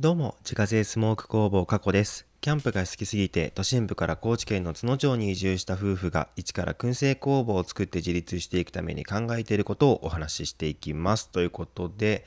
[0.00, 2.24] どうも、自家製スモーク工房加古です。
[2.40, 11.30] キャンプが好きすぎて、都心部から高知県の津野町に移住した夫婦が、一から燻製工房を作って自立していくために考えていることをお話ししていきます。
[11.30, 12.24] ということで、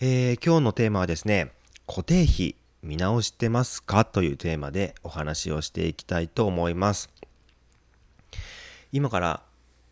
[0.00, 1.52] えー今日のテーマはですね、
[1.86, 4.06] 固定費見直してますか？
[4.06, 7.10] というテーマでお話をしていきたいと思います。
[8.90, 9.42] 今から、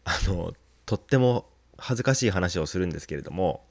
[0.05, 0.55] あの、
[0.87, 3.63] とっても恥ずかしい話をするんですけれども、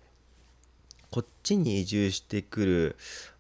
[1.14, 2.96] こっちに移住してくる、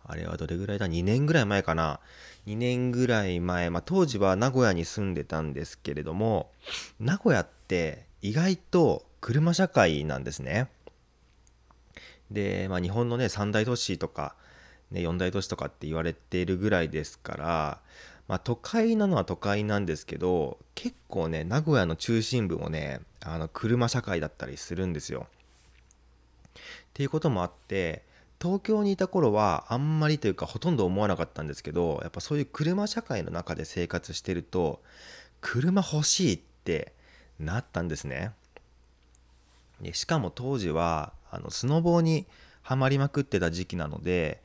[0.05, 1.99] あれはどれぐらいだ ?2 年ぐらい前かな。
[2.45, 6.51] 2年ぐらい前、まあ、当時は名古屋に住んでたんですけれども、
[6.99, 10.69] 名古屋って意外と車社会なんですね。
[12.29, 14.35] で、まあ、日本のね、三大都市とか、
[14.91, 17.81] ね、四大都市とかって言われているぐらいですから、
[18.27, 25.25] まあ、都会なのは都会なんですけど、結構ね、名古屋の中心部もね、あの車社会だったりするんですよ。
[26.93, 28.03] っていうこともあって
[28.39, 34.81] 東京にいた頃はあんまりというかほとんど思わなかったんですけどやっぱそういう車社会の中で生活してると
[35.41, 36.93] 車欲しいって
[37.39, 38.31] なったんですね。
[39.81, 42.27] でしかも当時はあのスノボーに
[42.61, 44.41] はまりまくってた時期なので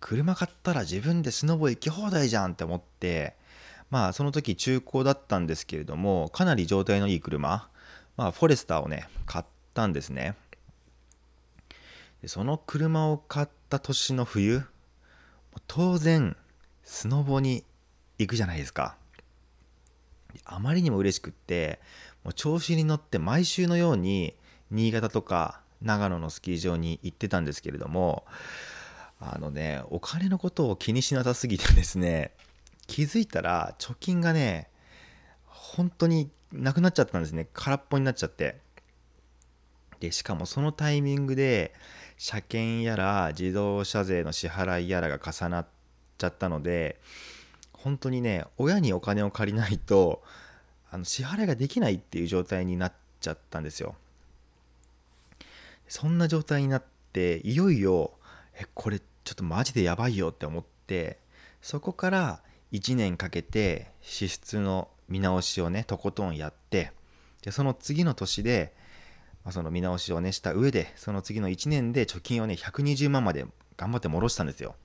[0.00, 3.34] 車買ったら自分でスノボ行き放題じゃんって思って
[3.90, 7.68] まあその時中古だったんですけれどもかなり状態のいい車
[8.16, 10.34] まあフォレスターをね買ったんですね。
[12.22, 14.62] でその車を買った年の冬
[15.66, 16.36] 当然
[16.84, 17.64] スノボに
[18.18, 18.96] 行くじゃないですか。
[20.44, 21.78] あまりにも嬉しくって
[22.24, 24.34] もう調子に乗って毎週のように
[24.70, 28.24] 新潟とか長野のスキー場に行ってたんですけれども
[29.20, 32.32] あのねお金のことを気にしなさすぎてですね
[32.86, 34.68] 気づいたら貯金がね
[35.44, 37.48] 本当になくなっちゃったんですね。
[37.52, 38.60] 空っぽになっちゃって。
[40.00, 41.72] でしかもそのタイミングで
[42.18, 45.66] 車検やら自動車税の支払いやらが重なっ
[46.18, 47.00] ちゃったので
[47.72, 50.22] 本当にね親にお金を借りないと
[50.90, 53.96] あの支払いができないっていう状態になっちゃったんですよ。
[55.88, 58.12] そんな状態になっていよいよ
[58.54, 61.18] えこれちょっとマジでやばいよって思って
[61.60, 62.40] そこから
[62.72, 66.92] 1年かけて支出の見直しをねとことんやって
[67.42, 68.72] でその次の年で
[69.44, 73.44] まあ、その見直しをねした上でその次の1年で貯金をね120万まで
[73.76, 74.76] 頑張って戻したんですよ。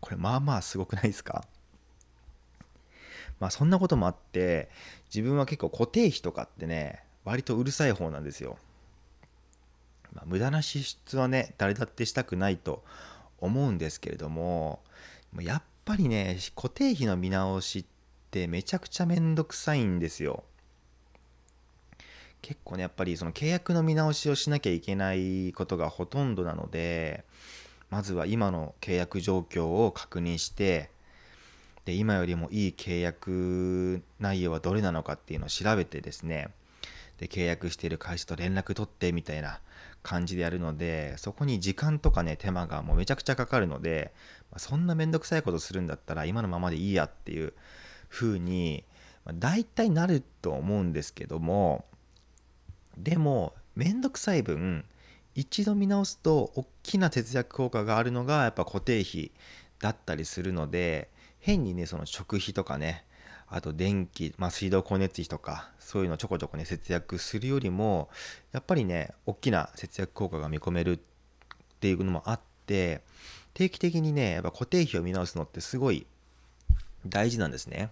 [0.00, 1.44] これまあまあすごくないですか？
[3.38, 4.70] まあそんなこともあって
[5.14, 8.56] 自分は結構固定費とかってね割とうるさい方なんですよ、
[10.14, 12.82] まあ、無駄な支出はね誰だってしたくないと
[13.38, 14.80] 思うんですけれども
[15.40, 17.84] やっぱりね固定費の見直しっ
[18.30, 20.44] てめちゃくちゃめんどくさいんですよ。
[22.42, 27.24] 結構ねやっぱりその契約の見直しをしなきゃいけないことがほとんどなので
[27.88, 30.90] まずは今の契約状況を確認して
[31.84, 36.48] で今よりもいい契約内容はどれなのかっていうのを調べてですね
[37.18, 39.60] で契約している会社と連絡取ってみたいな
[40.02, 44.12] 感じでやるのでそこに時間とかね手間がもうめちゃくちゃかかるので、
[44.50, 47.52] ま、そんなめんどくさいことするんだったら今のままでいいやっていう
[48.08, 48.84] 風に、
[49.24, 51.84] まあ、大体なると思うんですけども
[52.96, 54.84] でもめんどくさい分
[55.34, 59.32] 一度見直すと大きな節約効果があるのがやっぱ固定費
[59.80, 61.10] だったりするので
[61.40, 63.04] 変にねその食費とかね
[63.48, 68.08] あと電気、まあ、水道光熱費とかそういうのちょこちょこね節約するよりも
[68.52, 70.98] やっぱりね大きな節約効果が見込めるっ
[71.80, 73.02] ていうのもあって
[73.52, 76.06] 定期的にねやっぱ固定費を見直すのってすごい
[77.06, 77.90] 大事なんですね。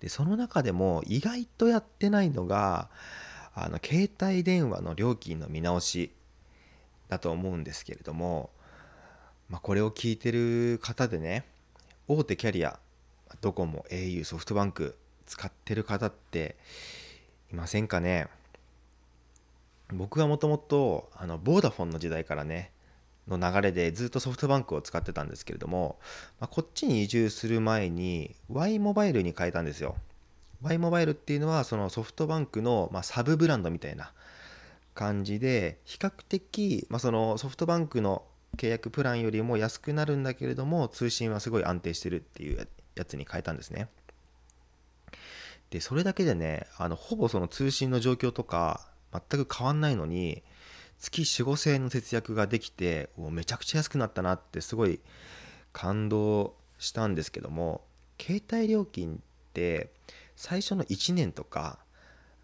[0.00, 2.88] でその中でも意外とやってないのが
[3.54, 6.12] あの携帯電話の料金の見直し
[7.08, 8.50] だと思うんですけれども、
[9.48, 11.44] まあ、これを聞いてる方でね
[12.06, 12.78] 大手キャリア
[13.40, 16.56] ドコモ au ソフトバンク使ってる方って
[17.52, 18.28] いませんかね？
[19.92, 22.70] 僕はもともとあのボーダフォンの時代からね
[23.28, 25.98] の流れでずっとソフトバンクを使ってたんですけれども、
[26.40, 29.96] まあ、こっちに移住する前に Y モバイルに変えたんですよ。
[30.62, 34.12] Y モバイルっていうのはそのソフトバンクの、まあ、サブブランドみたいな
[34.94, 38.24] 感じで比較的、まあ、そのソフトバンクの
[38.56, 43.88] 契約プランよりも安くなるんだけれども通信はすごい安定してるっていうやつに変えたんですね。
[45.70, 50.42] でそれだけでねあのほぼその通信の状況とか全く変わんないのに
[51.00, 55.00] 月4 5千円の節約ができてめちゃくちゃ安くなったなってすごい
[55.72, 57.82] 感動したんですけども
[58.20, 59.18] 携帯料金っ
[59.52, 59.90] て
[60.36, 61.78] 最初の1年とか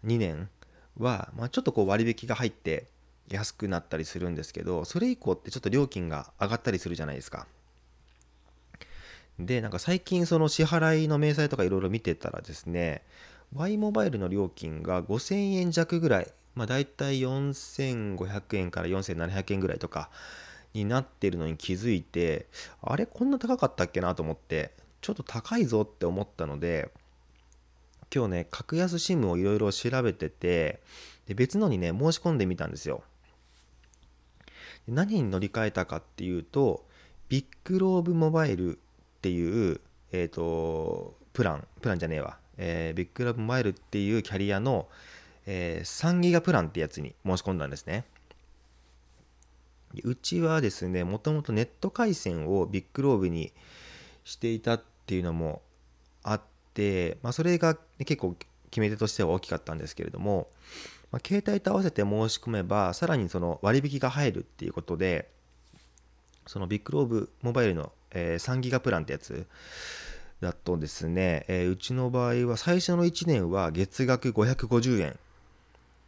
[0.05, 0.49] 2年
[0.97, 2.87] は、まあ、ちょっとこう割引が入って
[3.29, 7.47] 安くなったりするんですけどそれ以降ってちょっと料金が上がったりするじゃないですか。
[9.39, 13.03] でなんか最近その支払いの明細とかいろいろ見てたらですね
[13.55, 20.09] Y モバイルの料金が5000円弱ぐらいまあ大体4500円から4700円ぐらいとか
[20.73, 22.47] になってるのに気づいて
[22.81, 24.71] あれこんな高かったっけなと思って
[25.01, 26.91] ちょっと高いぞって思ったので
[28.13, 30.79] 今日ね格安 SIM をいろいろ調べてて
[31.27, 33.03] で別のにね申し込んでみたんですよ。
[34.87, 36.85] 何に乗り換えたかっていうと
[37.27, 38.79] ビッグローブモバイルっ
[39.21, 39.81] ていう
[40.13, 44.87] えっ、ー、とプランプランじゃねえわ、えー、ビッグローブモバイルっていうキャリアの、
[45.45, 48.05] えー、3ギガプランってやつに申し込んだんですね。
[50.03, 53.53] うちはですねもともとネット回線をビッグローブに
[54.25, 55.61] していたっていうのも
[56.23, 56.41] あっ
[56.73, 58.35] て、まあ、それが結構
[58.69, 60.49] 決め手としては大きかったんですけれども、
[61.11, 65.29] まあ、携帯と合わせて申し込めばさらにその割引が入るっていうことで
[66.45, 69.47] そのビッグローブモバイルの、えー、3ギガプランってやつ
[70.41, 75.17] だとですね、えー、うちの場合は最初の1年は月額550円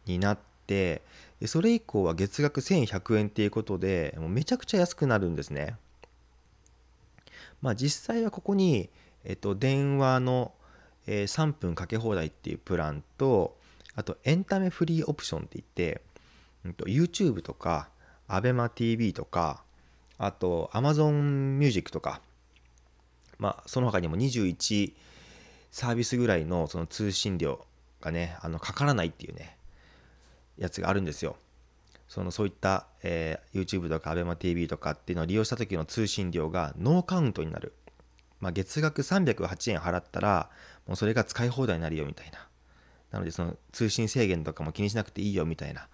[0.06, 1.02] になって
[1.46, 5.76] それ以降は月額1100円っていうことでもうめちゃくちゃ安くなるんですね。
[7.62, 8.88] まあ実際はここに、
[9.24, 10.52] えっと、電話の、
[11.06, 13.56] えー、3分かけ放題っていうプランと
[13.94, 16.02] あとエンタメフリーオプションって言って、
[16.64, 17.88] うんと、YouTube とか
[18.28, 19.62] ABEMATV とか
[20.18, 22.20] あと Amazon Music とか
[23.40, 24.92] まあその他にも21
[25.72, 27.64] サービスぐらいのその通信料
[28.00, 29.56] がねあのかからないっていうね
[30.58, 31.36] やつがあるんですよ。
[32.06, 37.72] そのそういった、えー、YouTube とか ABEMATV とかっていうのを利用した時の通信料がノーカウントになる。
[38.40, 40.50] まあ、月額308円払ったら
[40.86, 42.48] もうそれが使い放題になるよみたいな。
[43.12, 45.88] なのでその通信制限とかも気にしなくていいよみたいな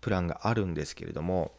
[0.00, 1.52] プランがあるんですけれども、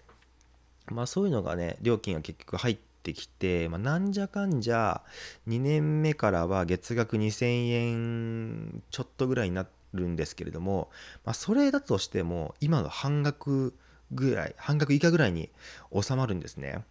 [0.88, 5.02] まあそういうのがね、料金が結局入ってきて、まあ、なんじゃかんじゃ
[5.48, 10.90] 2年目からは月額2000円ちょっとぐらいにな、るんですけれども、
[11.24, 13.74] まあ、それだとしても今の半額
[14.12, 15.50] ぐらい半額以下ぐらいに
[15.94, 16.84] 収まるんですね。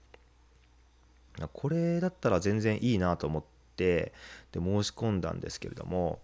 [1.53, 3.45] これだったら全然いいなと思っ
[3.77, 4.13] て
[4.53, 6.19] で申し込んだんですけれども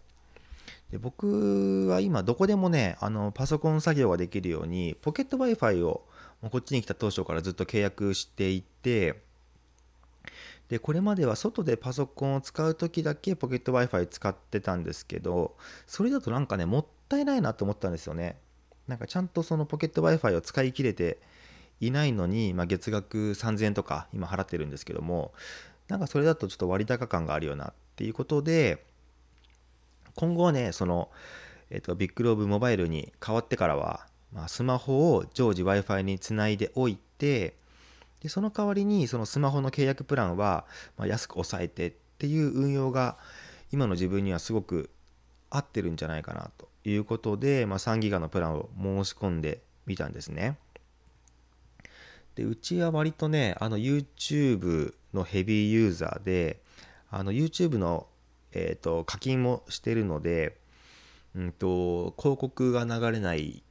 [0.90, 6.04] で僕は今どこでもねあのパソコン作業ができるようにポケット Wi-Fi を
[6.50, 9.22] こっちに来た当初からずっと契約していて
[10.68, 15.56] でこれまでは外でパソコンを使う時だけポケット Wi-Fi 使ってたんですけど
[15.86, 18.36] それだとなんかねもったいないなと思ったんですよね。
[18.86, 21.18] なんかちゃんとそのポケット Wi-Fi を使い切れて
[21.80, 25.32] いないのに、まあ、月額3000円とか今払ってるんですけども
[25.88, 28.84] なんかそれだとちょっと割高感があるよなっていうことで
[30.14, 31.10] 今後はねその、
[31.70, 37.54] えっと、ビッグローブモバイルに変わってからは、まあ、スマホを常時 Wi-Fi につないでおいて
[38.20, 40.64] でその代わりにそのスマホの契約プランは
[40.96, 43.16] ま安く抑えてっていう運用が
[43.72, 44.90] 今の自分にはすごく
[45.50, 50.58] 合ってるんじゃないかなということで、まあ、3ギガのプランを申し込んでみたんですね。
[52.34, 56.60] でうちは割とねあの YouTube のヘビーユーザーで
[57.10, 58.06] あの YouTube の、
[58.52, 60.56] えーと、課金もしてるので、
[61.34, 63.62] うんと広告が流れない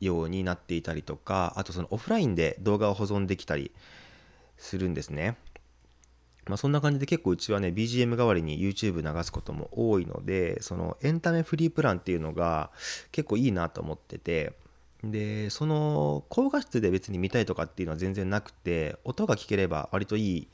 [0.00, 3.72] ようになっていたりとかあとそのオフラインで動画を保存できたり
[4.56, 5.36] するんですね。
[6.46, 12.70] まあ、そんな感じで結構うちはね BGM 代わりに YouTube 流すことも多いのでそのエンタメフリープランっていうのが
[13.10, 14.52] 結構いいなと思ってて
[15.02, 20.46] でその高画質で別に見たいとかっていうのは全然なくて音が聞ければ割といいっ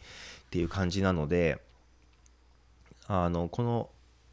[0.51, 1.61] ていう感じなので
[3.07, 3.91] あのこの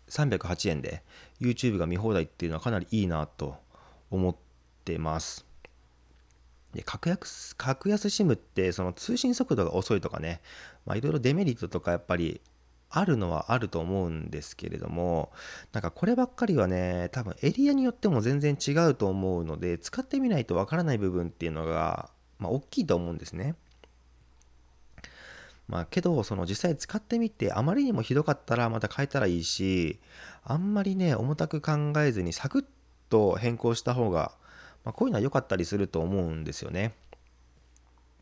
[0.09, 1.03] 308円で
[1.41, 3.57] YouTube が見放題っていうのはかなりいいなと
[4.11, 4.48] 思って
[4.89, 5.45] てます。
[6.73, 10.39] で格安格安 SIM ってその通信速度が遅いとかね
[10.87, 12.41] いろいろデメリットとかやっぱり
[12.91, 15.31] あるのはあると思うんですけれども
[15.73, 23.55] なんかこればっかりはね多分エリアによっても全然違うと思うので使ってみないとわからない部分っていうのが、まあ、大きいと思うんですね。
[25.67, 29.99] まあけどその実際使ってみてあまりにもひどかったらまた変えたらいいし
[30.43, 32.65] あんまりね重たく考えずにサクッ
[33.09, 34.31] と変更した方が
[34.83, 36.93] まあ、こういうのは良かったりすると思うんですよね。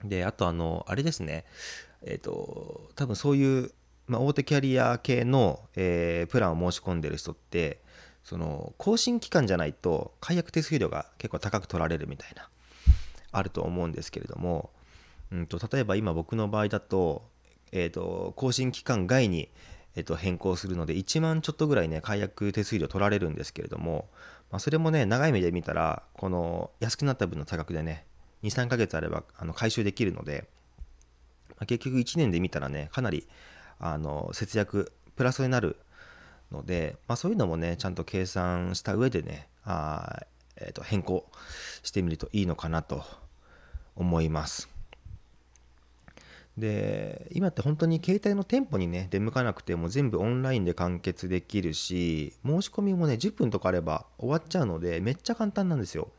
[0.04, 1.46] で、あとあの、あれですね、
[2.04, 3.72] えっ、ー、と、多分そういう、
[4.08, 7.82] まあ、大手キャリア系の、えー、プランを申し込んでる人って、
[8.24, 12.50] その更新期間じゃないと解約手数料が結構高く取られるみたいな
[13.32, 14.72] あると思うんですけれども、
[15.32, 17.24] うんと、例えば今僕の場合だと,、
[17.72, 19.50] えーと、更新期間外に、
[19.98, 24.08] えーと変更するので1万ちょっとぐらいね解約手数料取られるんですけれども、
[24.52, 28.06] まあ、それもね長い目で見たらこの安くなった分の差額でね
[28.44, 30.46] 23ヶ月あればあの回収できるので、
[31.50, 33.28] まあ、結局1年で見たらねかなり
[33.80, 35.78] あの節約プラスになる
[36.52, 40.22] ので、まあ、そういうのもねちゃんと計算した上でねあ、
[40.58, 41.26] えー、と変更
[41.82, 43.04] してみるといいのかなと
[43.96, 44.77] 思います。
[46.58, 56.10] で今って本当に携帯の店舗にね出向かなくても全部オンラインで完結できるし申し込みもね10分とかあれば終わっちゃうのでめっちゃ簡単なんですよ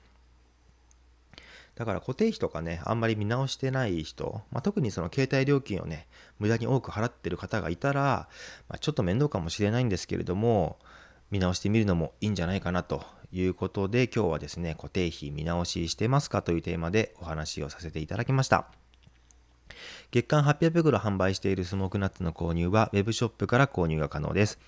[1.74, 6.06] だから固定費とかねあんまり見直してない人、まあ、特にその携帯料金をね
[6.38, 8.28] 無駄に多く払ってる方がいたら、
[8.68, 10.78] まあ、ちょっと面倒かもしれないんですけれども
[11.30, 18.87] 見直してみるのもいいんじゃないかなということで今日はですね固定費見直ししてますかというテーマでお話をさせていただきました。
[20.10, 24.58] 月間800袋販売しているスモークナッツの購入は Web ショップから購入が可能です。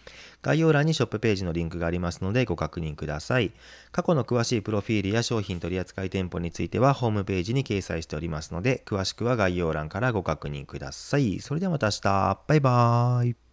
[0.42, 3.52] 概要欄にショップページのリンクがありますのでご確認ください。
[3.92, 11.40] 過去の詳しいプロフィールや商品取扱店舗についてはホームページに掲載しておりますので詳しくは概要欄からご確認ください。
[11.40, 12.40] それではまた明日。
[12.46, 13.49] バイバーイ。